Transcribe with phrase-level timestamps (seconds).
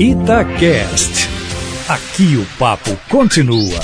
[0.00, 1.28] Itacast.
[1.88, 3.80] Aqui o papo continua.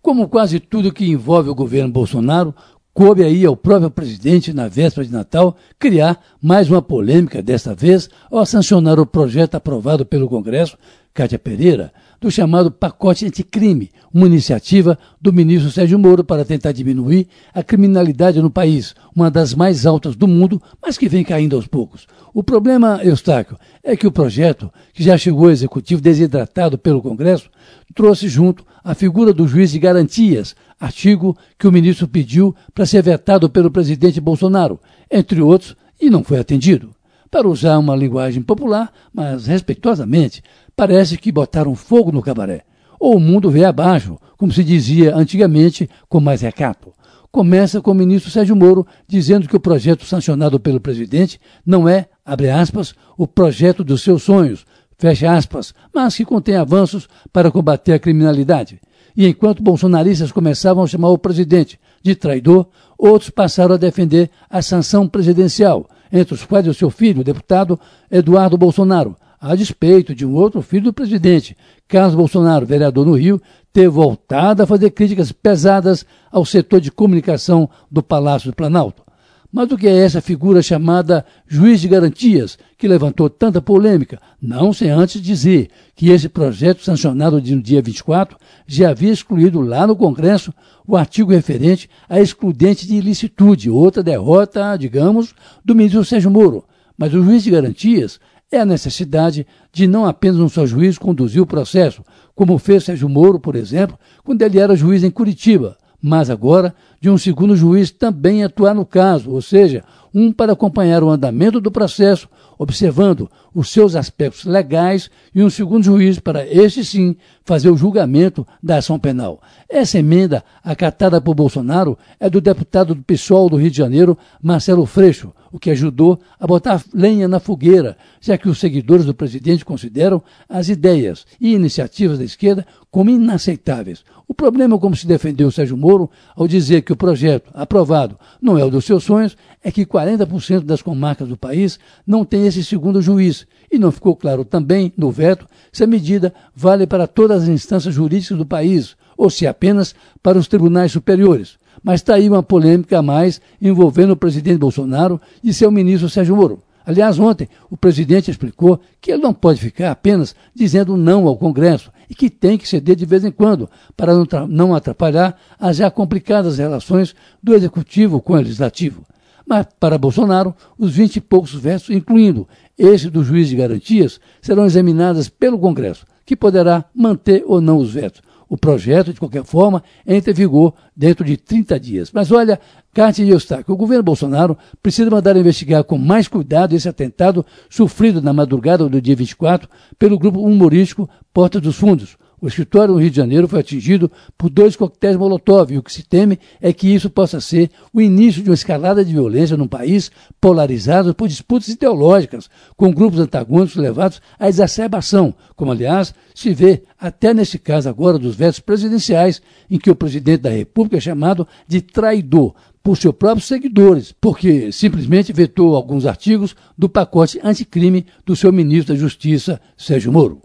[0.00, 2.54] Como quase tudo que envolve o governo Bolsonaro,
[2.94, 8.08] coube aí ao próprio presidente, na véspera de Natal, criar mais uma polêmica, desta vez
[8.30, 10.78] ao sancionar o projeto aprovado pelo Congresso,
[11.12, 17.28] Cátia Pereira, do chamado pacote anticrime, uma iniciativa do ministro Sérgio Moro para tentar diminuir
[17.54, 21.66] a criminalidade no país, uma das mais altas do mundo, mas que vem caindo aos
[21.66, 22.06] poucos.
[22.34, 27.50] O problema, Eustáquio, é que o projeto, que já chegou ao executivo desidratado pelo Congresso,
[27.94, 33.02] trouxe junto a figura do juiz de garantias, artigo que o ministro pediu para ser
[33.02, 34.80] vetado pelo presidente Bolsonaro,
[35.10, 36.90] entre outros, e não foi atendido.
[37.30, 40.42] Para usar uma linguagem popular, mas respeitosamente,
[40.78, 42.62] parece que botaram fogo no cabaré.
[43.00, 46.92] Ou o mundo veio abaixo, como se dizia antigamente, com mais recato.
[47.32, 52.06] Começa com o ministro Sérgio Moro dizendo que o projeto sancionado pelo presidente não é,
[52.24, 54.64] abre aspas, o projeto dos seus sonhos,
[54.96, 58.80] fecha aspas, mas que contém avanços para combater a criminalidade.
[59.16, 64.62] E enquanto bolsonaristas começavam a chamar o presidente de traidor, outros passaram a defender a
[64.62, 70.26] sanção presidencial, entre os quais o seu filho, o deputado Eduardo Bolsonaro, a despeito de
[70.26, 73.40] um outro filho do presidente, Carlos Bolsonaro, vereador no Rio,
[73.72, 79.08] ter voltado a fazer críticas pesadas ao setor de comunicação do Palácio do Planalto.
[79.50, 84.20] Mas o que é essa figura chamada juiz de garantias, que levantou tanta polêmica?
[84.42, 88.36] Não sem antes dizer que esse projeto, sancionado no dia 24,
[88.66, 90.52] já havia excluído lá no Congresso
[90.86, 96.64] o artigo referente à excludente de ilicitude, outra derrota, digamos, do ministro Sérgio Moro.
[96.98, 101.42] Mas o juiz de garantias é a necessidade de não apenas um só juiz conduzir
[101.42, 102.02] o processo,
[102.34, 107.10] como fez Sérgio Moro, por exemplo, quando ele era juiz em Curitiba mas agora de
[107.10, 111.70] um segundo juiz também atuar no caso, ou seja, um para acompanhar o andamento do
[111.70, 117.76] processo, observando os seus aspectos legais, e um segundo juiz para, este sim, fazer o
[117.76, 119.40] julgamento da ação penal.
[119.68, 124.86] Essa emenda, acatada por Bolsonaro, é do deputado do PSOL do Rio de Janeiro, Marcelo
[124.86, 129.64] Freixo, o que ajudou a botar lenha na fogueira, já que os seguidores do presidente
[129.64, 134.04] consideram as ideias e iniciativas da esquerda como inaceitáveis.
[134.26, 138.64] O problema, como se defendeu Sérgio Moro, ao dizer que o projeto aprovado não é
[138.64, 143.00] o dos seus sonhos, é que 40% das comarcas do país não tem esse segundo
[143.00, 143.46] juiz.
[143.70, 147.94] E não ficou claro também, no veto, se a medida vale para todas as instâncias
[147.94, 151.58] jurídicas do país, ou se apenas para os tribunais superiores.
[151.82, 156.36] Mas está aí uma polêmica a mais envolvendo o presidente Bolsonaro e seu ministro Sérgio
[156.36, 156.62] Moro.
[156.84, 161.92] Aliás, ontem o presidente explicou que ele não pode ficar apenas dizendo não ao Congresso
[162.08, 164.14] e que tem que ceder de vez em quando para
[164.48, 169.04] não atrapalhar as já complicadas relações do Executivo com o Legislativo.
[169.46, 174.64] Mas, para Bolsonaro, os vinte e poucos vetos, incluindo esse do juiz de garantias, serão
[174.64, 178.22] examinadas pelo Congresso, que poderá manter ou não os vetos.
[178.48, 182.10] O projeto, de qualquer forma, entra em vigor dentro de 30 dias.
[182.12, 182.58] Mas olha,
[182.94, 188.22] Cátia e Eustáquio, o governo Bolsonaro precisa mandar investigar com mais cuidado esse atentado sofrido
[188.22, 193.10] na madrugada do dia 24 pelo grupo humorístico Porta dos Fundos o escritório no Rio
[193.10, 196.92] de Janeiro foi atingido por dois coquetéis Molotov e o que se teme é que
[196.92, 200.10] isso possa ser o início de uma escalada de violência num país
[200.40, 207.34] polarizado por disputas ideológicas, com grupos antagônicos levados à exacerbação, como aliás se vê até
[207.34, 211.80] nesse caso agora dos vetos presidenciais, em que o presidente da República é chamado de
[211.80, 218.52] traidor por seus próprios seguidores, porque simplesmente vetou alguns artigos do pacote anticrime do seu
[218.52, 220.40] ministro da Justiça, Sérgio Moro.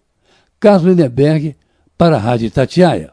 [0.59, 1.55] Carlos Lindenberg,
[1.97, 3.12] para a Rádio Tatiaia.